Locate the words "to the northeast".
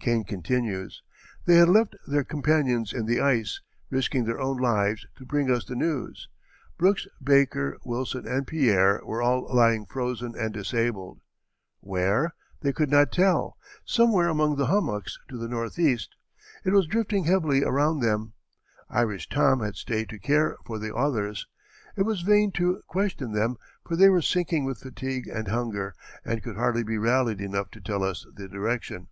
15.28-16.14